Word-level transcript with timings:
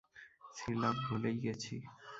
ছিলাম, 0.55 0.95
ভুলেই 1.05 1.37
গেছি। 1.43 1.75